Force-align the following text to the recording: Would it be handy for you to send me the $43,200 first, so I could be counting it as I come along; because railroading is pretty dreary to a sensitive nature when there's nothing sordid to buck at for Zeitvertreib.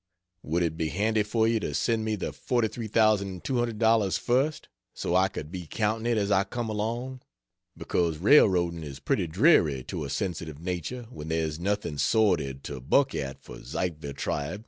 Would 0.41 0.63
it 0.63 0.77
be 0.77 0.89
handy 0.89 1.21
for 1.21 1.47
you 1.47 1.59
to 1.59 1.75
send 1.75 2.03
me 2.03 2.15
the 2.15 2.31
$43,200 2.31 4.17
first, 4.17 4.67
so 4.95 5.15
I 5.15 5.27
could 5.27 5.51
be 5.51 5.67
counting 5.67 6.07
it 6.11 6.17
as 6.17 6.31
I 6.31 6.43
come 6.43 6.69
along; 6.71 7.21
because 7.77 8.17
railroading 8.17 8.81
is 8.81 8.99
pretty 8.99 9.27
dreary 9.27 9.83
to 9.83 10.03
a 10.03 10.09
sensitive 10.09 10.59
nature 10.59 11.05
when 11.11 11.27
there's 11.27 11.59
nothing 11.59 11.99
sordid 11.99 12.63
to 12.63 12.79
buck 12.81 13.13
at 13.13 13.43
for 13.43 13.59
Zeitvertreib. 13.59 14.59